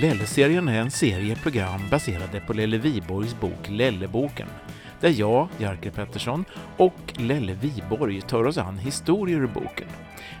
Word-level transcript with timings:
Lelle-serien 0.00 0.68
är 0.68 0.80
en 0.80 0.90
serie 0.90 1.36
program 1.36 1.80
baserade 1.90 2.40
på 2.40 2.52
Lelle 2.52 2.78
Viborgs 2.78 3.40
bok 3.40 3.68
Lelleboken, 3.68 4.48
där 5.00 5.08
jag, 5.08 5.48
Jerker 5.58 5.90
Pettersson, 5.90 6.44
och 6.76 7.12
Lelle 7.16 7.54
Viborg 7.54 8.20
tar 8.20 8.44
oss 8.44 8.58
an 8.58 8.78
historier 8.78 9.40
ur 9.40 9.46
boken. 9.46 9.88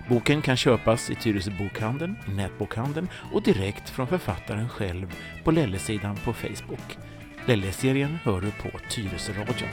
Boken 0.08 0.42
kan 0.42 0.56
köpas 0.56 1.10
i 1.10 1.14
Tyresö 1.14 1.50
bokhandeln, 1.50 2.16
i 2.28 2.30
nätbokhandeln 2.30 3.08
och 3.32 3.42
direkt 3.42 3.90
från 3.90 4.06
författaren 4.06 4.68
själv 4.68 5.14
på 5.44 5.50
Lelle-sidan 5.50 6.16
på 6.16 6.32
Facebook. 6.32 6.98
Lelle-serien 7.46 8.18
hör 8.24 8.40
du 8.40 8.50
på 8.50 8.78
Tyresö-radion. 8.90 9.68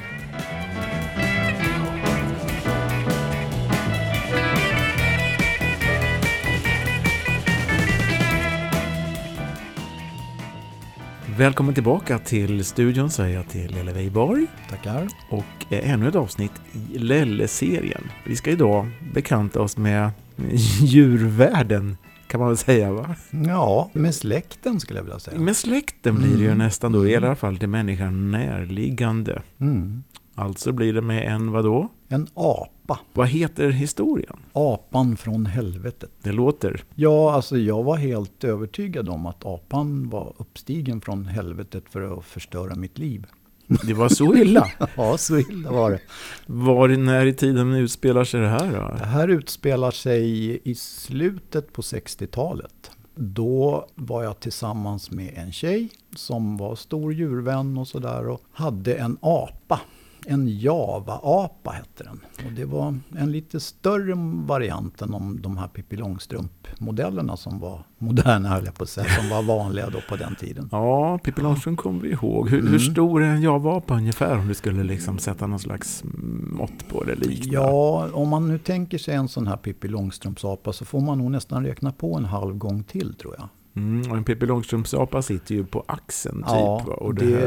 Välkommen 11.37 11.73
tillbaka 11.73 12.19
till 12.19 12.65
studion 12.65 13.09
säger 13.09 13.35
jag 13.35 13.47
till 13.49 13.75
Lelle 13.75 13.93
Weiborg. 13.93 14.47
Tackar. 14.69 15.07
Och 15.29 15.73
eh, 15.73 15.91
ännu 15.91 16.07
ett 16.09 16.15
avsnitt 16.15 16.51
i 16.93 16.97
Lelle-serien. 16.97 18.03
Vi 18.25 18.35
ska 18.35 18.49
idag 18.51 18.87
bekanta 19.13 19.61
oss 19.61 19.77
med 19.77 20.11
djurvärlden 20.81 21.97
kan 22.27 22.39
man 22.39 22.49
väl 22.49 22.57
säga 22.57 22.91
va? 22.91 23.15
Ja, 23.45 23.89
med 23.93 24.15
släkten 24.15 24.79
skulle 24.79 24.99
jag 24.99 25.03
vilja 25.03 25.19
säga. 25.19 25.39
Med 25.39 25.57
släkten 25.57 26.15
blir 26.15 26.33
det 26.35 26.39
ju 26.41 26.45
Mm. 26.45 26.57
nästan 26.57 26.91
då, 26.91 27.07
i 27.07 27.15
alla 27.15 27.35
fall 27.35 27.57
till 27.57 27.69
människan 27.69 28.31
närliggande. 28.31 29.41
Mm. 29.61 30.03
Alltså 30.35 30.71
blir 30.71 30.93
det 30.93 31.01
med 31.01 31.33
en 31.33 31.51
vadå? 31.51 31.89
En 32.09 32.27
apa. 32.33 32.69
Vad 33.13 33.27
heter 33.27 33.69
historien? 33.69 34.37
Apan 34.53 35.17
från 35.17 35.45
helvetet. 35.45 36.11
Det 36.23 36.31
låter... 36.31 36.83
Ja, 36.95 37.33
alltså 37.33 37.57
jag 37.57 37.83
var 37.83 37.97
helt 37.97 38.43
övertygad 38.43 39.09
om 39.09 39.25
att 39.25 39.45
apan 39.45 40.09
var 40.09 40.33
uppstigen 40.37 41.01
från 41.01 41.25
helvetet 41.25 41.83
för 41.89 42.17
att 42.17 42.25
förstöra 42.25 42.75
mitt 42.75 42.97
liv. 42.97 43.25
Det 43.67 43.93
var 43.93 44.09
så 44.09 44.35
illa. 44.35 44.71
Ja, 44.95 45.17
så 45.17 45.37
illa 45.37 45.71
var 45.71 45.91
det. 45.91 45.99
Var 46.45 46.87
när 46.87 47.25
i 47.25 47.33
tiden 47.33 47.73
utspelar 47.73 48.23
sig 48.23 48.41
det 48.41 48.49
här 48.49 48.71
då? 48.71 48.97
Det 48.97 49.05
här 49.05 49.27
utspelar 49.27 49.91
sig 49.91 50.61
i 50.69 50.75
slutet 50.75 51.73
på 51.73 51.81
60-talet. 51.81 52.91
Då 53.15 53.87
var 53.95 54.23
jag 54.23 54.39
tillsammans 54.39 55.11
med 55.11 55.33
en 55.35 55.51
tjej 55.51 55.89
som 56.15 56.57
var 56.57 56.75
stor 56.75 57.13
djurvän 57.13 57.77
och 57.77 57.87
sådär 57.87 58.27
och 58.27 58.41
hade 58.51 58.95
en 58.95 59.17
apa. 59.21 59.81
En 60.25 60.47
Java-apa 60.59 61.71
hette 61.71 62.03
den. 62.03 62.19
Och 62.45 62.51
det 62.51 62.65
var 62.65 62.95
en 63.17 63.31
lite 63.31 63.59
större 63.59 64.13
variant 64.47 65.01
än 65.01 65.11
de, 65.11 65.41
de 65.41 65.57
här 65.57 65.67
Pippi 65.67 65.95
Långstrump-modellerna 65.95 67.37
som 67.37 67.59
var 67.59 67.83
moderna, 67.97 68.49
höll 68.49 68.65
jag 68.65 68.75
på 68.75 68.83
att 68.83 68.89
säga, 68.89 69.07
som 69.19 69.29
var 69.29 69.43
vanliga 69.43 69.89
då 69.89 69.99
på 70.09 70.15
den 70.15 70.35
tiden. 70.35 70.69
Ja, 70.71 71.17
Pippi 71.23 71.41
Långstrump 71.41 71.79
kommer 71.79 71.99
vi 72.01 72.09
ihåg. 72.11 72.49
Hur, 72.49 72.61
hur 72.61 72.67
Mm. 72.67 72.79
stor 72.79 73.23
är 73.23 73.27
en 73.27 73.41
java-apa 73.41 73.93
ungefär 73.95 74.37
om 74.37 74.47
du 74.47 74.53
skulle 74.53 74.83
liksom 74.83 75.17
sätta 75.19 75.47
någon 75.47 75.59
slags 75.59 76.03
mått 76.51 76.87
på 76.89 77.03
det 77.03 77.15
liknande? 77.15 77.49
Ja, 77.69 78.09
om 78.13 78.29
man 78.29 78.47
nu 78.47 78.57
tänker 78.59 78.97
sig 78.97 79.15
en 79.15 79.27
sån 79.27 79.47
här 79.47 79.57
Pippi 79.57 79.87
Långstrumps-apa 79.87 80.71
så 80.73 80.85
får 80.85 81.01
man 81.01 81.17
nog 81.17 81.31
nästan 81.31 81.65
räkna 81.65 81.91
på 81.91 82.15
en 82.17 82.25
halv 82.25 82.55
gång 82.57 82.83
till 82.83 83.13
tror 83.15 83.35
jag. 83.37 83.47
Mm, 83.77 84.11
och 84.11 84.17
en 84.17 84.23
Pippi 84.23 84.45
Långstrumps-apa 84.45 85.21
sitter 85.21 85.55
ju 85.55 85.65
på 85.65 85.83
axeln 85.87 86.35
typ. 86.37 86.45
Ja, 86.47 86.83
va? 86.87 86.93
Och 86.93 87.15
det, 87.15 87.25
det- 87.25 87.35
här 87.35 87.43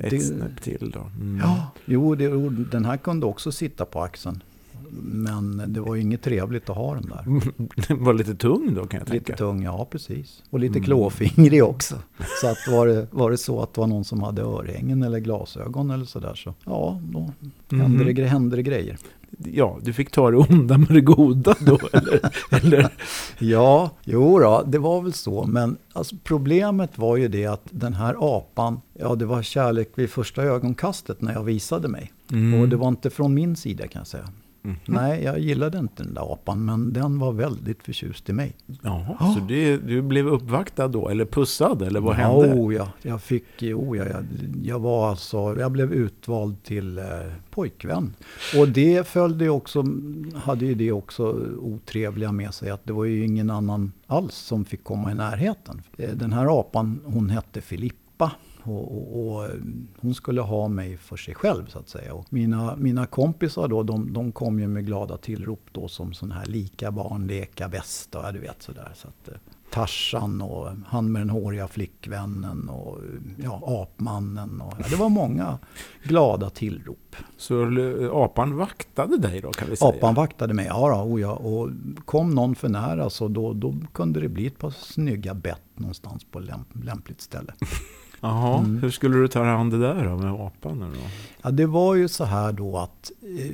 är 0.00 0.04
ett 0.04 0.10
det- 0.10 0.20
snäpp 0.20 0.62
till 0.62 0.90
då. 0.94 1.00
Mm. 1.20 1.38
Ja, 1.44 1.70
jo, 1.84 2.14
det, 2.14 2.28
den 2.70 2.84
här 2.84 2.96
kunde 2.96 3.26
också 3.26 3.52
sitta 3.52 3.84
på 3.84 4.00
axeln. 4.02 4.42
Men 5.02 5.62
det 5.66 5.80
var 5.80 5.94
ju 5.94 6.00
inget 6.02 6.22
trevligt 6.22 6.70
att 6.70 6.76
ha 6.76 6.94
den 6.94 7.06
där. 7.06 7.24
Den 7.88 8.04
var 8.04 8.14
lite 8.14 8.34
tung 8.34 8.74
då 8.74 8.86
kan 8.86 9.00
jag 9.00 9.08
Lite 9.08 9.24
tänka. 9.24 9.36
tung, 9.36 9.62
ja 9.62 9.86
precis. 9.90 10.42
Och 10.50 10.60
lite 10.60 10.72
Mm. 10.78 10.84
klåfingrig 10.84 11.64
också. 11.64 11.94
Så 12.40 12.46
att 12.48 12.58
var, 12.68 12.86
det, 12.86 13.06
var 13.10 13.30
det 13.30 13.38
så 13.38 13.62
att 13.62 13.74
det 13.74 13.80
var 13.80 13.88
någon 13.88 14.04
som 14.04 14.22
hade 14.22 14.42
örhängen 14.42 15.02
eller 15.02 15.18
glasögon 15.18 15.90
eller 15.90 16.04
sådär 16.04 16.34
så 16.34 16.54
ja, 16.64 17.00
då 17.02 17.18
hände, 17.76 18.04
Mhm. 18.04 18.14
det, 18.14 18.24
hände 18.26 18.56
det 18.56 18.62
grejer. 18.62 18.98
Ja, 19.38 19.78
du 19.82 19.92
fick 19.92 20.10
ta 20.10 20.30
det 20.30 20.36
onda 20.36 20.78
med 20.78 20.88
det 20.88 21.00
goda 21.00 21.54
då 21.60 21.78
eller? 21.92 22.20
eller? 22.50 22.92
Ja, 23.38 23.90
jo 24.04 24.38
då, 24.38 24.64
det 24.66 24.78
var 24.78 25.02
väl 25.02 25.12
så. 25.12 25.46
Men 25.46 25.76
alltså, 25.92 26.16
problemet 26.24 26.98
var 26.98 27.16
ju 27.16 27.28
det 27.28 27.46
att 27.46 27.64
den 27.70 27.94
här 27.94 28.36
apan, 28.36 28.80
ja 28.92 29.14
det 29.14 29.26
var 29.26 29.42
kärlek 29.42 29.92
vid 29.94 30.10
första 30.10 30.42
ögonkastet 30.42 31.20
när 31.20 31.32
jag 31.32 31.44
visade 31.44 31.88
mig. 31.88 32.12
Mm. 32.30 32.60
Och 32.60 32.68
det 32.68 32.76
var 32.76 32.88
inte 32.88 33.10
från 33.10 33.34
min 33.34 33.56
sida 33.56 33.88
kan 33.88 34.00
jag 34.00 34.06
säga. 34.06 34.28
Mhm. 34.62 34.76
Nej, 34.86 35.22
jag 35.24 35.38
gillade 35.38 35.78
inte 35.78 36.02
den 36.02 36.14
där 36.14 36.32
apan, 36.32 36.64
men 36.64 36.92
den 36.92 37.18
var 37.18 37.32
väldigt 37.32 37.82
förtjust 37.82 38.28
i 38.28 38.32
mig. 38.32 38.52
Jaha, 38.82 39.16
Ja. 39.20 39.34
så 39.38 39.40
det, 39.48 39.76
du 39.76 40.02
blev 40.02 40.28
uppvaktad 40.28 40.88
då, 40.88 41.08
eller 41.08 41.24
pussad, 41.24 41.82
eller 41.82 42.00
vad 42.00 42.14
hände? 42.14 42.54
Oh, 42.54 42.74
ja, 42.74 42.88
jag 43.02 43.22
fick, 43.22 43.62
oh, 43.62 43.96
ja, 43.98 44.04
jag, 44.08 44.24
jag 44.62 44.78
var 44.78 45.10
alltså, 45.10 45.56
jag 45.60 45.72
blev 45.72 45.92
utvald 45.92 46.62
till 46.62 46.98
eh, 46.98 47.04
pojkvän. 47.50 48.14
Och 48.58 48.68
det 48.68 49.06
följde 49.08 49.48
också, 49.48 49.84
hade 50.34 50.66
ju 50.66 50.74
det 50.74 50.92
också 50.92 51.24
otrevliga 51.60 52.32
med 52.32 52.54
sig 52.54 52.70
att 52.70 52.84
det 52.86 52.92
var 52.92 53.04
ju 53.04 53.24
ingen 53.24 53.50
annan 53.50 53.92
alls 54.06 54.34
som 54.34 54.64
fick 54.64 54.84
komma 54.84 55.12
i 55.12 55.14
närheten. 55.14 55.82
Eh, 55.98 56.10
Den 56.10 56.32
här 56.32 56.60
apan, 56.60 57.00
hon 57.04 57.30
hette 57.30 57.60
Filippa. 57.60 57.96
Och, 58.62 58.96
och, 58.96 59.26
och 59.26 59.44
eh, 59.44 59.50
hon 60.00 60.14
skulle 60.14 60.40
ha 60.40 60.68
mig 60.68 60.96
för 60.96 61.16
sig 61.16 61.34
själv 61.34 61.66
så 61.66 61.78
att 61.78 61.88
säga. 61.88 62.14
Och 62.14 62.26
mina, 62.32 62.76
mina 62.76 63.06
kompisar 63.06 63.68
då, 63.68 63.82
de, 63.82 64.12
de 64.12 64.32
kom 64.32 64.60
ju 64.60 64.68
med 64.68 64.86
glada 64.86 65.16
tillrop 65.16 65.62
då 65.72 65.88
som 65.88 66.12
sån 66.12 66.32
här 66.32 66.46
lika 66.46 66.90
barn 66.90 67.26
leka 67.26 67.68
bäst 67.68 68.14
och 68.14 68.24
ja, 68.24 68.32
du 68.32 68.38
vet 68.38 68.62
sådär. 68.62 68.92
Så 68.94 69.08
att, 69.08 69.28
eh, 69.28 69.34
Tarzan 69.70 70.42
och 70.42 70.68
han 70.86 71.12
med 71.12 71.20
den 71.22 71.30
håriga 71.30 71.68
flickvännen 71.68 72.68
och 72.68 72.98
ja, 73.36 73.82
apmannen. 73.82 74.60
Och, 74.60 74.74
ja, 74.78 74.84
det 74.90 74.96
var 74.96 75.08
många 75.08 75.58
glada 76.02 76.50
tillrop. 76.50 77.16
Så 77.36 77.78
eh, 77.78 78.10
apan 78.12 78.56
vaktade 78.56 79.18
dig 79.18 79.40
då 79.40 79.50
kan 79.50 79.70
vi 79.70 79.76
säga? 79.76 79.88
Apan 79.88 80.14
vaktade 80.14 80.54
mig, 80.54 80.66
ja, 80.66 81.04
då, 81.04 81.20
ja 81.20 81.32
och 81.32 81.70
kom 82.04 82.30
någon 82.30 82.54
för 82.54 82.68
nära 82.68 83.10
så 83.10 83.28
då, 83.28 83.52
då 83.52 83.74
kunde 83.92 84.20
det 84.20 84.28
bli 84.28 84.46
ett 84.46 84.58
par 84.58 84.70
snygga 84.70 85.34
bett 85.34 85.62
någonstans 85.74 86.24
på 86.30 86.38
lämp, 86.40 86.84
lämpligt 86.84 87.20
ställe. 87.20 87.52
Jaha, 88.20 88.58
Mm. 88.58 88.78
hur 88.82 88.90
skulle 88.90 89.16
du 89.18 89.28
ta 89.28 89.44
hand 89.44 89.72
det 89.72 89.78
där 89.78 90.04
då 90.04 90.16
med 90.16 90.32
apan 90.32 90.78
nu 90.78 90.86
då? 90.86 91.00
Ja, 91.42 91.50
det 91.50 91.66
var 91.66 91.94
ju 91.94 92.08
så 92.08 92.24
här 92.24 92.52
då 92.52 92.78
att 92.78 93.10
eh, 93.22 93.50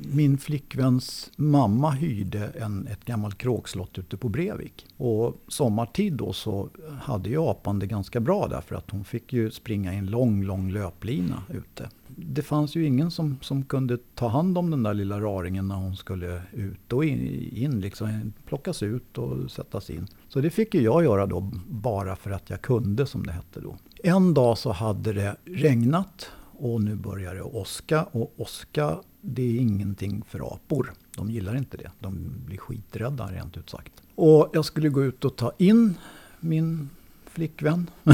min 0.00 0.38
flickväns 0.38 1.30
mamma 1.36 1.90
hyrde 1.90 2.46
en, 2.46 2.86
ett 2.86 3.04
gammalt 3.04 3.38
kråkslott 3.38 3.98
ute 3.98 4.16
på 4.16 4.28
Brevik. 4.28 4.86
Och 4.96 5.44
sommartid 5.48 6.12
då 6.12 6.32
så 6.32 6.68
hade 7.00 7.30
ju 7.30 7.38
apan 7.38 7.78
det 7.78 7.86
ganska 7.86 8.20
bra 8.20 8.48
därför 8.48 8.74
att 8.74 8.90
hon 8.90 9.04
fick 9.04 9.32
ju 9.32 9.50
springa 9.50 9.94
i 9.94 9.96
en 9.96 10.06
lång, 10.06 10.42
lång 10.42 10.70
löplina 10.70 11.42
ute. 11.48 11.88
Det 12.16 12.42
fanns 12.42 12.74
ju 12.74 12.86
ingen 12.86 13.10
som, 13.10 13.38
som 13.40 13.62
kunde 13.62 13.98
ta 14.14 14.28
hand 14.28 14.58
om 14.58 14.70
den 14.70 14.82
där 14.82 14.94
lilla 14.94 15.20
raringen 15.20 15.68
när 15.68 15.74
hon 15.74 15.96
skulle 15.96 16.42
ut 16.52 16.92
och 16.92 17.04
in, 17.04 17.50
in 17.56 17.80
liksom, 17.80 18.32
plockas 18.46 18.82
ut 18.82 19.18
och 19.18 19.50
sättas 19.50 19.90
in. 19.90 20.06
Så 20.28 20.40
det 20.40 20.50
fick 20.50 20.74
ju 20.74 20.80
jag 20.80 21.04
göra 21.04 21.26
då 21.26 21.50
bara 21.68 22.16
för 22.16 22.30
att 22.30 22.50
jag 22.50 22.62
kunde 22.62 23.06
som 23.06 23.26
det 23.26 23.32
hette 23.32 23.60
då. 23.60 23.76
En 24.02 24.34
dag 24.34 24.58
så 24.58 24.72
hade 24.72 25.12
det 25.12 25.36
regnat 25.44 26.30
och 26.60 26.82
nu 26.82 26.96
började 26.96 27.36
det 27.36 27.42
åska. 27.42 28.02
Och 28.02 28.32
åska, 28.36 28.96
det 29.20 29.42
är 29.42 29.60
ingenting 29.60 30.22
för 30.28 30.54
apor. 30.54 30.92
De 31.16 31.30
gillar 31.30 31.56
inte 31.56 31.76
det. 31.76 31.90
De 31.98 32.32
blir 32.46 32.58
skiträdda 32.58 33.26
rent 33.26 33.56
ut 33.56 33.70
sagt. 33.70 33.92
Och 34.14 34.50
jag 34.52 34.64
skulle 34.64 34.88
gå 34.88 35.04
ut 35.04 35.24
och 35.24 35.36
ta 35.36 35.52
in 35.58 35.94
min 36.40 36.90
flickvän. 37.26 37.90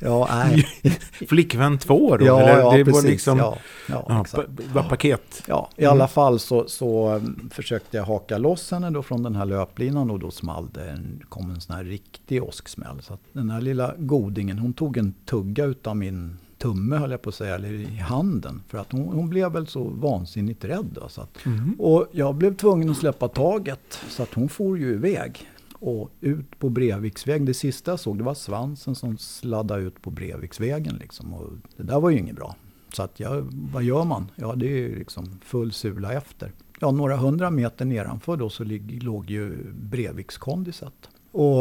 ja, 0.00 0.28
nej. 0.30 0.66
Flickvän 1.28 1.78
två 1.78 2.16
då? 2.16 2.24
Ja, 2.26 2.40
eller? 2.40 2.58
ja, 2.58 2.76
det 2.76 2.84
precis. 2.84 3.02
var 3.04 3.10
liksom 3.10 3.38
ja, 3.38 3.58
ja, 3.88 4.06
ja, 4.08 4.20
exakt. 4.20 4.48
var 4.72 4.82
paket. 4.82 5.42
Ja, 5.48 5.70
i 5.76 5.82
Mm. 5.84 5.92
alla 5.92 6.08
fall 6.08 6.38
så, 6.38 6.68
så 6.68 7.14
um, 7.14 7.50
försökte 7.52 7.96
jag 7.96 8.04
haka 8.04 8.38
loss 8.38 8.70
henne 8.70 8.90
då 8.90 9.02
från 9.02 9.22
den 9.22 9.36
här 9.36 9.44
löplinan 9.46 10.10
och 10.10 10.18
då 10.18 10.30
small 10.30 10.68
det 10.74 10.90
en, 10.90 11.22
kom 11.28 11.50
en 11.50 11.60
sån 11.60 11.76
här 11.76 11.84
riktig 11.84 12.42
åsksmäll. 12.42 13.02
Så 13.02 13.18
den 13.32 13.50
här 13.50 13.60
lilla 13.60 13.94
godingen, 13.98 14.58
hon 14.58 14.72
tog 14.72 14.96
en 14.96 15.14
tugga 15.24 15.64
utav 15.64 15.96
min 15.96 16.38
tumme 16.64 16.96
höll 16.96 17.10
jag 17.10 17.22
på 17.22 17.28
att 17.28 17.34
säga, 17.34 17.54
eller 17.54 17.72
i 17.72 17.84
handen. 17.96 18.62
För 18.68 18.78
att 18.78 18.92
hon, 18.92 19.02
hon 19.08 19.28
blev 19.28 19.52
väl 19.52 19.66
så 19.66 19.84
vansinnigt 19.84 20.64
rädd. 20.64 20.86
Då, 20.94 21.08
så 21.08 21.20
att, 21.20 21.44
Mhm. 21.44 21.74
och 21.78 22.06
jag 22.12 22.34
blev 22.34 22.56
tvungen 22.56 22.90
att 22.90 22.96
släppa 22.96 23.28
taget 23.28 23.98
så 24.08 24.22
att 24.22 24.34
hon 24.34 24.48
for 24.48 24.78
ju 24.78 24.92
iväg. 24.92 25.48
Och 25.78 26.10
ut 26.20 26.58
på 26.58 26.68
Breviksvägen, 26.68 27.44
det 27.46 27.54
sista 27.54 27.90
jag 27.92 28.00
såg 28.00 28.18
det 28.18 28.24
var 28.24 28.34
svansen 28.34 28.94
som 28.94 29.18
sladdade 29.18 29.82
ut 29.82 30.02
på 30.02 30.10
Breviksvägen. 30.10 30.96
Liksom. 31.00 31.34
Och 31.34 31.50
det 31.76 31.82
där 31.82 32.00
var 32.00 32.10
ju 32.10 32.18
inget 32.18 32.36
bra. 32.36 32.56
Så 32.94 33.02
att 33.02 33.20
jag, 33.20 33.46
vad 33.72 33.82
gör 33.82 34.04
man? 34.04 34.30
Ja, 34.36 34.54
det 34.56 34.66
är 34.66 34.76
ju 34.78 34.98
liksom 34.98 35.38
full 35.44 35.72
sula 35.72 36.12
efter. 36.12 36.52
Ja, 36.80 36.90
några 36.90 37.16
hundra 37.16 37.50
meter 37.50 37.84
nedanför 37.84 38.36
då 38.36 38.48
så 38.50 38.64
lig, 38.64 39.02
låg 39.02 39.30
ju 39.30 39.56
Brevikskondiset. 39.82 41.08
Och 41.32 41.58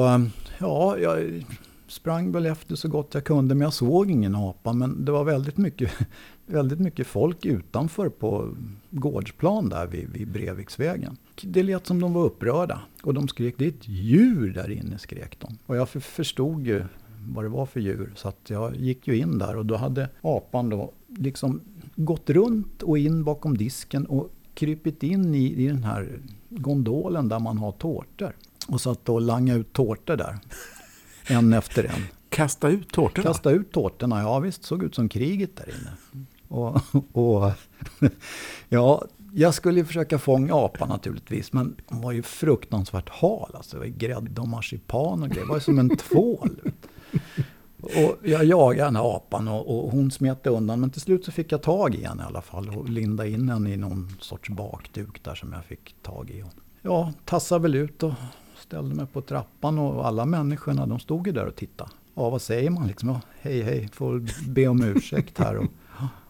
ja, 0.59 0.97
jag 0.97 1.43
sprang 1.93 2.31
väl 2.31 2.45
efter 2.45 2.75
så 2.75 2.87
gott 2.87 3.13
jag 3.13 3.23
kunde, 3.23 3.55
men 3.55 3.61
jag 3.61 3.73
såg 3.73 4.11
ingen 4.11 4.35
apa. 4.35 4.73
Men 4.73 5.05
det 5.05 5.11
var 5.11 5.23
väldigt 5.23 5.57
mycket, 5.57 5.91
väldigt 6.45 6.79
mycket 6.79 7.07
folk 7.07 7.45
utanför 7.45 8.09
på 8.09 8.55
gårdsplan 8.89 9.69
där 9.69 9.87
vid, 9.87 10.09
vid 10.09 10.31
Breviksvägen. 10.31 11.17
Det 11.41 11.63
lät 11.63 11.87
som 11.87 11.99
de 11.99 12.13
var 12.13 12.23
upprörda. 12.23 12.79
Och 13.03 13.13
de 13.13 13.27
skrek, 13.27 13.55
det 13.57 13.65
är 13.65 13.69
ett 13.69 13.87
djur 13.87 14.53
där 14.53 14.71
inne, 14.71 14.97
skrek 14.97 15.39
de. 15.39 15.57
Och 15.65 15.75
jag 15.75 15.89
förstod 15.89 16.67
ju 16.67 16.83
vad 17.27 17.45
det 17.45 17.49
var 17.49 17.65
för 17.65 17.79
djur. 17.79 18.13
Så 18.15 18.27
att 18.27 18.49
jag 18.49 18.75
gick 18.75 19.07
ju 19.07 19.17
in 19.17 19.37
där 19.37 19.57
och 19.57 19.65
då 19.65 19.75
hade 19.75 20.09
apan 20.21 20.69
då 20.69 20.91
liksom 21.07 21.61
gått 21.95 22.29
runt 22.29 22.83
och 22.83 22.97
in 22.97 23.23
bakom 23.23 23.57
disken 23.57 24.05
och 24.05 24.31
krypit 24.53 25.03
in 25.03 25.35
i, 25.35 25.63
i 25.63 25.67
den 25.67 25.83
här 25.83 26.19
gondolen 26.49 27.29
där 27.29 27.39
man 27.39 27.57
har 27.57 27.71
tårtor. 27.71 28.35
Och 28.67 28.81
satt 28.81 29.09
och 29.09 29.21
langade 29.21 29.59
ut 29.59 29.73
tårtor 29.73 30.17
där. 30.17 30.39
En 31.27 31.53
efter 31.53 31.83
en. 31.83 32.03
Kasta 32.29 32.69
ut 32.69 32.91
tårtorna? 32.91 33.27
Kasta 33.27 33.51
ut 33.51 33.71
tårtorna, 33.71 34.21
ja 34.21 34.39
visst. 34.39 34.63
Såg 34.63 34.83
ut 34.83 34.95
som 34.95 35.09
kriget 35.09 35.55
där 35.55 35.69
inne. 35.69 35.91
Och, 36.47 36.81
och 37.11 37.51
ja, 38.69 39.05
jag 39.33 39.53
skulle 39.53 39.85
försöka 39.85 40.19
fånga 40.19 40.55
apan 40.55 40.89
naturligtvis. 40.89 41.53
Men 41.53 41.75
hon 41.85 42.01
var 42.01 42.11
ju 42.11 42.23
fruktansvärt 42.23 43.09
hal. 43.09 43.51
Alltså, 43.53 43.75
det 43.75 43.79
var 43.79 43.87
grädde 43.87 44.41
och 44.41 44.47
marsipan 44.47 45.23
och 45.23 45.29
grejer. 45.29 45.41
Det 45.41 45.49
var 45.49 45.55
ju 45.55 45.61
som 45.61 45.79
en 45.79 45.97
tvål. 45.97 46.59
Och 47.83 48.17
jag 48.23 48.45
jagade 48.45 48.87
den 48.87 48.95
här 48.95 49.15
apan 49.15 49.47
och, 49.47 49.85
och 49.85 49.91
hon 49.91 50.11
smet 50.11 50.47
undan. 50.47 50.79
Men 50.79 50.89
till 50.89 51.01
slut 51.01 51.25
så 51.25 51.31
fick 51.31 51.51
jag 51.51 51.61
tag 51.61 51.95
i 51.95 52.03
henne 52.03 52.23
i 52.23 52.25
alla 52.25 52.41
fall. 52.41 52.69
Och 52.69 52.89
linda 52.89 53.27
in 53.27 53.49
henne 53.49 53.73
i 53.73 53.77
någon 53.77 54.15
sorts 54.19 54.49
bakduk 54.49 55.23
där 55.23 55.35
som 55.35 55.53
jag 55.53 55.65
fick 55.65 55.95
tag 56.01 56.29
i. 56.29 56.43
Ja, 56.81 57.13
tassade 57.25 57.61
väl 57.61 57.75
ut 57.75 58.03
och 58.03 58.13
ställde 58.63 58.95
mig 58.95 59.05
på 59.05 59.21
trappan. 59.21 59.79
Och 59.79 60.07
alla 60.07 60.25
människorna 60.25 60.85
de 60.85 60.99
stod 60.99 61.27
ju 61.27 61.33
där 61.33 61.45
och 61.45 61.55
tittade. 61.55 61.89
Ja, 62.15 62.29
vad 62.29 62.41
säger 62.41 62.69
man 62.69 62.87
liksom? 62.87 63.09
Ja, 63.09 63.21
hej, 63.41 63.61
hej, 63.61 63.89
får 63.93 64.23
be 64.49 64.67
om 64.67 64.83
ursäkt 64.83 65.37
här. 65.37 65.57
Och, 65.57 65.65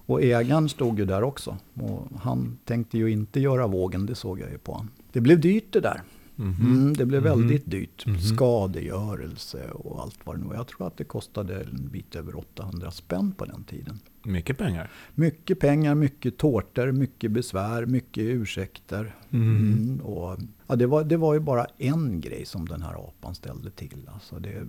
och 0.06 0.22
ägaren 0.22 0.70
stod 0.70 1.00
ju 1.00 1.06
där 1.06 1.24
också. 1.24 1.58
Och 1.74 2.08
han 2.22 2.58
tänkte 2.66 2.98
ju 2.98 3.12
inte 3.12 3.40
göra 3.40 3.68
vågen, 3.68 4.06
det 4.06 4.16
såg 4.16 4.40
jag 4.40 4.52
ju 4.52 4.58
på 4.58 4.72
honom. 4.72 4.92
Det 5.12 5.22
blev 5.22 5.40
dyrt 5.40 5.74
det 5.74 5.80
där. 5.80 6.02
Mm 6.40 6.54
-hmm. 6.54 6.66
mm, 6.66 6.94
det 6.94 7.06
blev 7.06 7.24
väldigt 7.24 7.72
dyrt. 7.72 8.06
Mm 8.06 8.18
-hmm. 8.18 8.36
Skadegörelse 8.36 9.70
och 9.72 10.02
allt 10.02 10.20
vad 10.24 10.36
det 10.36 10.42
nu 10.42 10.48
var. 10.48 10.56
Jag 10.56 10.68
tror 10.68 10.88
att 10.88 10.98
det 10.98 11.04
kostade 11.04 11.62
en 11.62 11.90
bit 11.92 12.16
över 12.16 12.38
800 12.38 12.92
spänn 12.92 13.32
på 13.32 13.46
den 13.46 13.64
tiden. 13.64 14.00
Mycket 14.24 14.58
pengar. 14.58 14.92
Mycket 15.16 15.60
pengar, 15.60 15.96
mycket 15.96 16.38
tårtor, 16.38 16.92
mycket 16.92 17.32
besvär, 17.32 17.86
mycket 17.86 18.24
ursäkter. 18.24 19.16
Mm. 19.30 20.02
och, 20.04 20.38
ja, 20.68 20.76
det, 20.76 20.86
var, 20.86 21.04
det 21.04 21.18
var 21.18 21.34
ju 21.34 21.40
bara 21.40 21.66
en 21.78 22.22
grej 22.22 22.46
som 22.46 22.68
den 22.68 22.82
här 22.82 22.94
apan 22.94 23.36
ställde 23.36 23.70
till. 23.70 24.10
Alltså 24.14 24.40
det, 24.40 24.68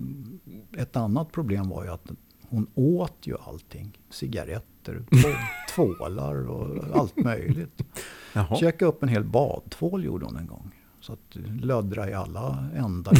ett 0.76 0.96
annat 0.96 1.32
problem 1.32 1.68
var 1.68 1.84
ju 1.84 1.90
att 1.90 2.10
hon 2.48 2.66
åt 2.74 3.18
ju 3.22 3.36
allting. 3.38 3.98
Cigaretter, 4.10 5.04
tvålar 5.74 6.50
och 6.50 6.96
allt 6.98 7.16
möjligt. 7.16 7.82
Käka 8.60 8.86
upp 8.86 9.02
en 9.02 9.08
hel 9.08 9.24
badtvål 9.24 10.04
gjorde 10.04 10.24
hon 10.24 10.36
en 10.36 10.46
gång. 10.46 10.73
Så 11.04 11.12
att 11.12 11.36
löddra 11.60 12.10
i 12.10 12.14
alla 12.14 12.68
ändar 12.76 13.14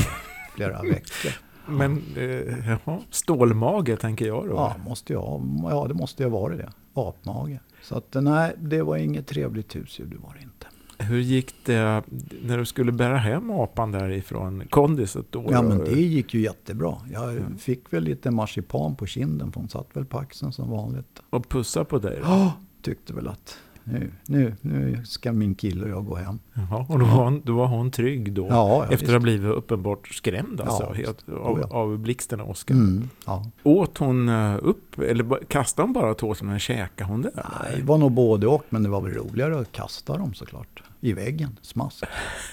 flera 0.54 0.82
veckor. 0.92 1.32
Men 1.66 2.02
eh, 2.16 2.98
stålmage 3.10 4.00
tänker 4.00 4.26
jag 4.26 4.48
då? 4.48 4.54
Ja, 4.54 4.76
måste 4.84 5.12
jag, 5.12 5.42
ja, 5.62 5.86
det 5.88 5.94
måste 5.94 6.22
ju 6.22 6.28
vara 6.28 6.56
det. 6.56 6.72
Apmage. 6.94 7.58
Så 7.82 7.96
att 7.96 8.14
nej, 8.14 8.54
det 8.58 8.82
var 8.82 8.96
inget 8.96 9.26
trevligt 9.26 9.76
husdjur, 9.76 10.06
det 10.06 10.16
var 10.16 10.34
det 10.34 10.42
inte. 10.42 10.66
Hur 10.98 11.20
gick 11.20 11.54
det 11.64 12.02
när 12.42 12.58
du 12.58 12.66
skulle 12.66 12.92
bära 12.92 13.16
hem 13.16 13.50
apan 13.50 13.92
därifrån 13.92 14.64
kondiset 14.70 15.26
då? 15.30 15.44
Ja, 15.50 15.62
men 15.62 15.78
det 15.78 16.00
gick 16.00 16.34
ju 16.34 16.40
jättebra. 16.40 16.96
Jag 17.12 17.30
mm. 17.30 17.58
fick 17.58 17.92
väl 17.92 18.02
lite 18.02 18.30
marsipan 18.30 18.96
på 18.96 19.06
kinden, 19.06 19.52
för 19.52 19.60
hon 19.60 19.68
satt 19.68 19.88
väl 19.92 20.04
på 20.04 20.18
axeln 20.18 20.52
som 20.52 20.70
vanligt. 20.70 21.22
Och 21.30 21.48
pussa 21.48 21.84
på 21.84 21.98
dig? 21.98 22.18
Ja, 22.22 22.52
tyckte 22.82 23.12
väl 23.12 23.28
att 23.28 23.58
nu, 23.84 24.12
nu, 24.26 24.56
nu 24.60 25.04
ska 25.04 25.32
min 25.32 25.54
kille 25.54 25.84
och 25.84 25.90
jag 25.90 26.06
gå 26.06 26.14
hem. 26.16 26.38
Jaha, 26.54 26.86
och 26.88 26.98
då 26.98 27.04
var, 27.04 27.24
hon, 27.24 27.42
då 27.44 27.54
var 27.54 27.66
hon 27.66 27.90
trygg 27.90 28.32
då? 28.32 28.46
Ja, 28.50 28.86
efter 28.90 29.06
att 29.06 29.12
ha 29.12 29.18
blivit 29.18 29.50
uppenbart 29.50 30.08
skrämd 30.08 30.60
alltså, 30.60 30.82
ja, 30.82 30.92
helt, 30.92 31.28
av, 31.28 31.60
ja. 31.60 31.76
av 31.76 31.98
blixten 31.98 32.40
och 32.40 32.50
Oskar? 32.50 32.74
Mm, 32.74 33.08
ja. 33.26 33.46
Åt 33.62 33.98
hon 33.98 34.28
eh, 34.28 34.56
upp, 34.62 34.98
eller 34.98 35.44
kastade 35.48 35.86
hon 35.86 35.92
bara 35.92 36.14
tårtorna, 36.14 36.50
eller 36.50 36.58
käkade 36.58 37.10
hon 37.10 37.22
det? 37.22 37.30
Nej, 37.34 37.74
det 37.76 37.82
var 37.82 37.98
nog 37.98 38.12
både 38.12 38.46
och, 38.46 38.64
men 38.68 38.82
det 38.82 38.88
var 38.88 39.00
väl 39.00 39.12
roligare 39.12 39.60
att 39.60 39.72
kasta 39.72 40.16
dem 40.16 40.34
såklart. 40.34 40.82
I 41.00 41.12
väggen, 41.12 41.58
smask. 41.62 42.04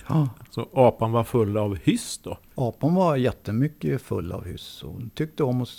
Ja. 0.08 0.30
Så 0.50 0.68
apan 0.74 1.12
var 1.12 1.24
full 1.24 1.58
av 1.58 1.76
hyss 1.76 2.20
då? 2.24 2.38
Apan 2.56 2.96
var 2.96 3.16
jättemycket 3.16 4.02
full 4.02 4.32
av 4.32 4.46
hyss 4.46 4.84
och 4.84 5.00
tyckte 5.14 5.44
om 5.44 5.62
att 5.62 5.70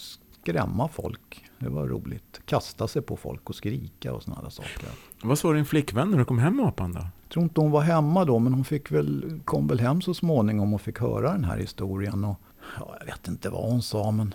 skrämma 0.42 0.88
folk. 0.88 1.44
Det 1.58 1.68
var 1.68 1.88
roligt. 1.88 2.40
Kasta 2.44 2.88
sig 2.88 3.02
på 3.02 3.16
folk 3.16 3.48
och 3.48 3.54
skrika 3.54 4.12
och 4.12 4.22
sådana 4.22 4.50
saker. 4.50 4.88
Vad 5.22 5.38
sa 5.38 5.52
din 5.52 5.64
flickvän 5.64 6.10
när 6.10 6.18
du 6.18 6.24
kom 6.24 6.38
hem 6.38 6.56
med 6.56 6.66
apan 6.66 6.92
då? 6.92 7.00
Jag 7.00 7.30
tror 7.32 7.42
inte 7.42 7.60
hon 7.60 7.70
var 7.70 7.80
hemma 7.80 8.24
då, 8.24 8.38
men 8.38 8.54
hon 8.54 8.64
fick 8.64 8.90
väl, 8.90 9.40
kom 9.44 9.66
väl 9.66 9.80
hem 9.80 10.02
så 10.02 10.14
småningom 10.14 10.74
och 10.74 10.80
fick 10.80 10.98
höra 10.98 11.32
den 11.32 11.44
här 11.44 11.58
historien. 11.58 12.24
Och, 12.24 12.40
ja, 12.78 12.96
jag 13.00 13.06
vet 13.06 13.28
inte 13.28 13.50
vad 13.50 13.70
hon 13.70 13.82
sa, 13.82 14.10
men 14.10 14.34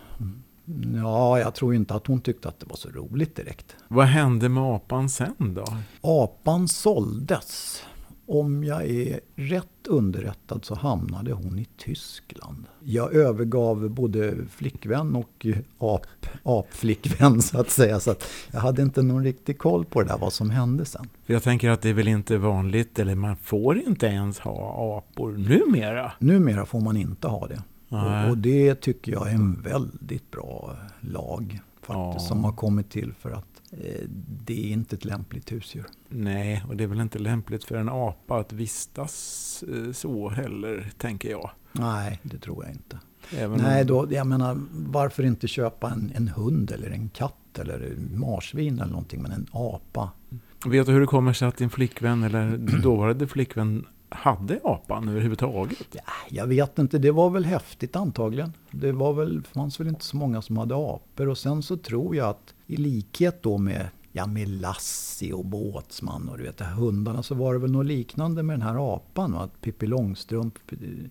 ja, 1.04 1.40
jag 1.40 1.56
tror 1.56 1.76
inte 1.76 1.94
att 1.94 2.08
hon 2.08 2.22
tyckte 2.22 2.48
att 2.48 2.60
det 2.60 2.66
var 2.70 2.76
så 2.76 2.90
roligt 2.90 3.36
direkt. 3.36 3.76
Vad 3.88 4.06
hände 4.06 4.50
med 4.50 4.64
apan 4.64 5.10
sen 5.10 5.36
då? 5.38 5.66
Apan 6.02 6.68
såldes 6.68 7.82
om 8.28 8.64
jag 8.64 8.90
är 8.90 9.20
rätt 9.36 9.88
underrättad 9.88 10.66
så 10.66 10.76
hamnade 10.76 11.32
hon 11.34 11.60
i 11.60 11.68
Tyskland. 11.78 12.66
Jag 12.84 13.14
övergav 13.14 13.90
både 13.90 14.36
flickvän 14.50 15.16
och 15.16 15.46
ap, 15.78 16.26
apflickvän 16.44 17.42
så 17.42 17.60
att 17.60 17.70
säga. 17.70 18.00
Så 18.00 18.12
att 18.12 18.30
jag 18.52 18.60
hade 18.60 18.82
inte 18.82 19.02
någon 19.02 19.24
riktig 19.24 19.58
koll 19.58 19.86
på 19.86 20.02
det 20.02 20.08
där 20.08 20.18
vad 20.18 20.34
som 20.34 20.50
hände 20.50 20.86
sen. 20.86 21.10
jag 21.26 21.44
tänker 21.44 21.70
att 21.70 21.82
det 21.82 21.90
är 21.90 21.94
väl 21.94 22.08
inte 22.08 22.38
vanligt, 22.38 23.00
eller 23.00 23.16
man 23.16 23.38
får 23.38 23.78
inte 23.78 24.06
ens 24.06 24.40
ha 24.40 24.98
apor 24.98 25.32
numera? 25.32 26.12
Numera 26.20 26.66
får 26.66 26.80
man 26.80 26.98
inte 26.98 27.28
ha 27.28 27.48
det. 27.48 27.62
Och, 27.90 28.30
och, 28.30 28.38
det 28.38 28.76
tycker 28.76 29.12
jag 29.12 29.30
är 29.30 29.34
en 29.34 29.62
väldigt 29.62 30.32
bra 30.32 30.76
lag 31.00 31.60
faktiskt, 31.88 32.26
ja. 32.26 32.28
som 32.30 32.44
har 32.44 32.52
kommit 32.52 32.90
till 32.90 33.14
för 33.14 33.32
att 33.32 33.58
Eh, 33.72 34.04
det 34.46 34.66
är 34.66 34.72
inte 34.72 34.96
ett 34.96 35.06
lämpligt 35.06 35.52
husdjur. 35.52 35.86
Nej, 36.10 36.64
och 36.68 36.78
det 36.78 36.84
är 36.84 36.88
väl 36.88 37.02
inte 37.02 37.20
lämpligt 37.20 37.64
för 37.64 37.76
en 37.76 37.90
apa 37.90 38.40
att 38.40 38.54
vistas 38.54 39.64
eh, 39.74 39.92
så 39.92 40.30
heller, 40.30 40.92
tänker 40.98 41.30
jag. 41.30 41.50
Nej, 41.72 42.20
det 42.24 42.38
tror 42.38 42.66
jag 42.66 42.74
inte. 42.74 43.00
Även 43.38 43.60
Nej, 43.60 43.86
då, 43.86 44.08
jag 44.12 44.28
menar, 44.28 44.58
varför 44.72 45.24
inte 45.24 45.48
köpa 45.48 45.90
en, 45.90 46.12
en 46.16 46.28
hund 46.28 46.72
eller 46.72 46.90
en 46.90 47.10
katt 47.10 47.60
eller 47.60 47.96
marsvin 48.16 48.80
eller 48.80 48.92
någonting, 48.92 49.22
men 49.22 49.32
en 49.32 49.48
apa. 49.52 50.12
Vet 50.66 50.86
du 50.86 50.92
hur 50.92 51.00
det 51.00 51.08
kommer 51.08 51.34
sig 51.34 51.48
att 51.48 51.58
din 51.58 51.70
flickvän 51.70 52.24
eller 52.24 52.58
dåvarande 52.84 53.28
flickvän 53.28 53.86
hade 54.28 54.60
apan 54.64 55.10
överhuvudtaget? 55.10 55.88
Ja, 55.92 56.02
jag 56.30 56.48
vet 56.48 56.80
inte, 56.80 56.98
det 56.98 57.12
var 57.12 57.30
väl 57.30 57.46
häftigt 57.46 57.96
antagligen. 57.96 58.54
Det 58.72 58.92
var 58.92 59.14
väl, 59.14 59.44
fanns 59.44 59.80
väl 59.80 59.88
inte 59.88 60.06
så 60.06 60.18
många 60.18 60.42
som 60.42 60.58
hade 60.58 60.76
apor 60.76 61.28
och 61.28 61.38
sen 61.38 61.64
så 61.64 61.78
tror 61.78 62.16
jag 62.16 62.30
att 62.30 62.54
i 62.68 62.78
likhet 62.78 63.44
då 63.44 63.58
med, 63.58 63.90
ja, 64.12 64.28
med 64.28 64.50
Lassie 64.50 65.34
och 65.34 65.46
Båtsman 65.46 66.30
och 66.30 66.38
du 66.38 66.44
vet, 66.44 66.60
hundarna 66.62 67.24
så 67.24 67.36
var 67.36 67.54
det 67.54 67.60
väl 67.60 67.72
något 67.72 67.86
liknande 67.86 68.44
med 68.44 68.54
den 68.54 68.68
här 68.68 68.96
apan. 68.96 69.34
Va? 69.34 69.40
Att 69.40 69.62
Pippi 69.62 69.88
Långstrump 69.88 70.54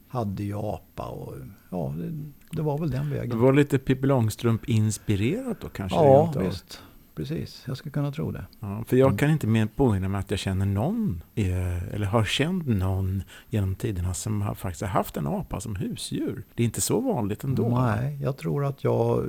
hade 0.08 0.42
ju 0.42 0.54
apa 0.56 1.06
och 1.06 1.34
ja, 1.70 1.94
det, 1.98 2.30
det 2.56 2.62
var 2.62 2.78
väl 2.78 2.90
den 2.90 3.10
vägen. 3.10 3.30
Det 3.30 3.36
var 3.36 3.52
lite 3.52 3.78
Pippi 3.78 4.06
Långstrump 4.06 4.68
inspirerat 4.68 5.60
då 5.60 5.68
kanske? 5.68 5.98
Ja, 5.98 6.34
visst 6.40 6.82
precis. 7.16 7.64
Jag 7.66 7.76
skulle 7.76 7.92
kunna 7.92 8.12
tro 8.12 8.30
det. 8.30 8.46
Ja, 8.60 8.84
för 8.86 8.96
jag 8.96 9.06
mm. 9.06 9.18
kan 9.18 9.30
inte 9.30 9.46
mer 9.46 9.66
påminna 9.66 10.08
mig 10.08 10.18
att 10.18 10.30
jag 10.30 10.40
känner 10.40 10.66
någon, 10.66 11.22
eller 11.34 12.06
har 12.06 12.24
känt 12.24 12.66
någon 12.66 13.22
genom 13.48 13.74
tiderna 13.74 14.14
som 14.14 14.42
har 14.42 14.54
faktiskt 14.54 14.82
haft 14.82 15.16
en 15.16 15.26
apa 15.26 15.60
som 15.60 15.76
husdjur. 15.76 16.44
Det 16.54 16.62
är 16.62 16.64
inte 16.64 16.80
så 16.80 17.00
vanligt 17.00 17.44
ändå. 17.44 17.68
Nej, 17.68 18.18
jag 18.22 18.36
tror 18.36 18.64
att 18.64 18.84
jag 18.84 19.24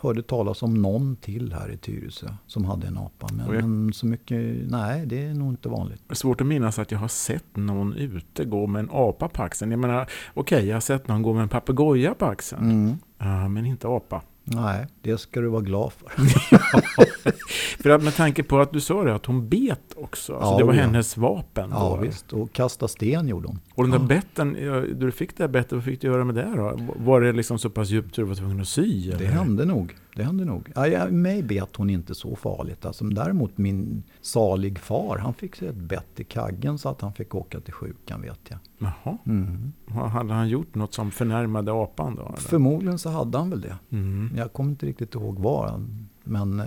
hörde 0.00 0.22
talas 0.22 0.62
om 0.62 0.82
någon 0.82 1.16
till 1.16 1.52
här 1.52 1.70
i 1.70 1.76
Tyresö 1.76 2.26
som 2.46 2.64
hade 2.64 2.86
en 2.86 2.98
apa. 2.98 3.28
Men, 3.32 3.54
jag, 3.54 3.64
men 3.64 3.92
så 3.92 4.06
mycket, 4.06 4.70
nej, 4.70 5.06
det 5.06 5.24
är 5.24 5.34
nog 5.34 5.52
inte 5.52 5.68
vanligt. 5.68 6.02
Det 6.06 6.12
är 6.12 6.16
svårt 6.16 6.40
att 6.40 6.46
minnas 6.46 6.78
att 6.78 6.92
jag 6.92 6.98
har 6.98 7.08
sett 7.08 7.56
någon 7.56 7.92
ute 7.92 8.44
gå 8.44 8.66
med 8.66 8.80
en 8.80 8.90
apa 8.92 9.28
på 9.28 9.42
axeln. 9.42 9.70
Jag 9.70 9.80
menar, 9.80 10.02
okej, 10.02 10.56
okay, 10.56 10.68
jag 10.68 10.76
har 10.76 10.80
sett 10.80 11.08
någon 11.08 11.22
gå 11.22 11.32
med 11.32 11.42
en 11.42 11.48
papegoja 11.48 12.14
på 12.14 12.26
axeln. 12.26 12.98
Mm. 13.18 13.52
Men 13.52 13.66
inte 13.66 13.88
apa. 13.88 14.22
Nej, 14.54 14.86
det 15.02 15.18
ska 15.18 15.40
du 15.40 15.48
vara 15.48 15.62
glad 15.62 15.92
för. 15.92 16.10
för 17.82 17.90
att 17.90 18.02
med 18.02 18.14
tanke 18.16 18.42
på 18.42 18.60
att 18.60 18.72
du 18.72 18.80
sa 18.80 19.04
det, 19.04 19.14
att 19.14 19.26
hon 19.26 19.48
bet 19.48 19.80
också. 19.96 20.34
Alltså 20.34 20.52
ja, 20.52 20.58
det 20.58 20.64
var 20.64 20.74
ja. 20.74 20.80
hennes 20.80 21.16
vapen. 21.16 21.70
Ja, 21.72 21.96
då. 21.96 22.06
visst. 22.06 22.32
Och 22.32 22.52
kasta 22.52 22.88
sten 22.88 23.28
gjorde 23.28 23.48
hon. 23.48 23.60
Och 23.74 23.82
den 23.82 23.90
där 23.90 23.98
ja. 23.98 24.04
betten, 24.04 24.52
du 24.98 25.12
fick 25.12 25.36
det 25.36 25.42
här 25.42 25.48
bettet, 25.48 25.72
vad 25.72 25.84
fick 25.84 26.00
du 26.00 26.06
göra 26.06 26.24
med 26.24 26.34
det 26.34 26.52
då? 26.56 26.78
Var 26.96 27.20
det 27.20 27.32
liksom 27.32 27.58
så 27.58 27.70
pass 27.70 27.88
djupt 27.88 28.08
att 28.08 28.14
du 28.14 28.24
var 28.24 28.34
tvungen 28.34 28.60
att 28.60 28.68
sy? 28.68 29.10
Det 29.18 29.26
hände 29.26 29.64
nog. 29.64 29.96
Det 30.18 30.24
händer 30.24 30.44
nog. 30.44 30.72
Ja, 30.74 31.10
mig 31.10 31.42
bet 31.42 31.76
hon 31.76 31.90
inte 31.90 32.14
så 32.14 32.36
farligt. 32.36 32.84
Alltså, 32.84 33.04
däremot 33.04 33.58
min 33.58 34.02
salig 34.20 34.78
far, 34.78 35.18
han 35.18 35.34
fick 35.34 35.56
sig 35.56 35.68
ett 35.68 35.74
bett 35.76 36.20
i 36.20 36.24
kaggen 36.24 36.78
så 36.78 36.88
att 36.88 37.00
han 37.00 37.12
fick 37.12 37.34
åka 37.34 37.60
till 37.60 37.72
sjukan 37.72 38.22
vet 38.22 38.40
jag. 38.48 38.58
Jaha. 38.78 39.18
Mm. 39.26 39.72
Hade 39.88 40.34
han 40.34 40.48
gjort 40.48 40.74
något 40.74 40.94
som 40.94 41.10
förnärmade 41.10 41.72
apan 41.72 42.14
då? 42.14 42.22
Eller? 42.22 42.36
Förmodligen 42.36 42.98
så 42.98 43.10
hade 43.10 43.38
han 43.38 43.50
väl 43.50 43.60
det. 43.60 43.78
Mm. 43.90 44.30
Jag 44.36 44.52
kommer 44.52 44.70
inte 44.70 44.86
riktigt 44.86 45.14
ihåg 45.14 45.38
var. 45.38 45.84
Men 46.24 46.60
eh, 46.60 46.66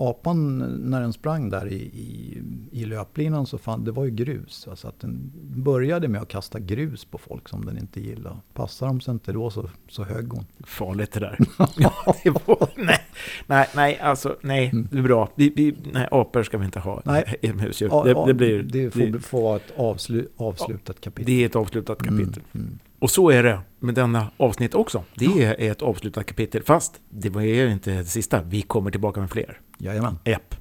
apan, 0.00 0.58
när 0.90 1.00
den 1.00 1.12
sprang 1.12 1.50
där 1.50 1.66
i, 1.66 1.76
i, 1.76 2.42
i 2.72 2.84
löplinan 2.84 3.46
så 3.46 3.58
fann 3.58 3.84
det 3.84 3.92
var 3.92 4.04
ju 4.04 4.10
grus. 4.10 4.68
Alltså 4.70 4.88
att 4.88 5.00
den 5.00 5.32
började 5.42 6.08
med 6.08 6.22
att 6.22 6.28
kasta 6.28 6.58
grus 6.58 7.04
på 7.04 7.18
folk 7.18 7.48
som 7.48 7.64
den 7.64 7.78
inte 7.78 8.00
gillade. 8.00 8.36
Passar 8.54 8.86
de 8.86 9.00
sig 9.00 9.12
inte 9.12 9.32
då 9.32 9.50
så, 9.50 9.70
så 9.88 10.04
högg 10.04 10.32
hon. 10.32 10.44
Farligt 10.64 11.12
det 11.12 11.20
där. 11.20 11.38
det 12.24 12.30
var, 12.30 12.68
nej, 12.76 13.00
nej, 13.46 13.68
nej, 13.74 13.98
alltså 13.98 14.36
nej, 14.40 14.70
det 14.90 14.98
är 14.98 15.02
bra. 15.02 15.28
Vi, 15.34 15.52
vi, 15.56 15.76
nej, 15.92 16.08
apor 16.10 16.42
ska 16.42 16.58
vi 16.58 16.64
inte 16.64 16.80
ha 16.80 17.02
Nej. 17.04 17.36
i 17.42 17.46
husdjur. 17.46 17.88
Ja, 17.88 18.04
Det, 18.04 18.26
det, 18.26 18.34
blir, 18.34 18.62
det 18.62 18.90
får, 18.90 19.00
det, 19.00 19.20
får 19.20 19.42
vara 19.42 19.56
ett 19.56 19.72
avslu, 19.76 20.28
avslutat 20.36 21.00
kapitel. 21.00 21.34
det 21.34 21.42
är 21.42 21.46
ett 21.46 21.56
avslutat 21.56 21.98
kapitel. 21.98 22.42
Mm, 22.52 22.66
mm. 22.66 22.78
Och 23.00 23.10
så 23.10 23.30
är 23.30 23.42
det 23.42 23.60
med 23.78 23.94
denna 23.94 24.30
avsnitt 24.36 24.74
också. 24.74 25.04
Det 25.14 25.44
är 25.44 25.70
ett 25.70 25.82
avslutat 25.82 26.26
kapitel, 26.26 26.62
fast 26.62 27.00
det 27.10 27.30
var 27.30 27.42
ju 27.42 27.72
inte 27.72 27.90
det 27.90 28.04
sista. 28.04 28.42
Vi 28.42 28.62
kommer 28.62 28.90
tillbaka 28.90 29.20
med 29.20 29.30
fler. 29.30 29.60
Jajamän. 29.78 30.18
Japp. 30.24 30.54